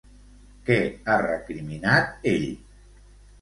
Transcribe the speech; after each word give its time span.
Què 0.69 0.77
ha 1.13 1.17
recriminat 1.25 2.27
ell? 2.33 2.49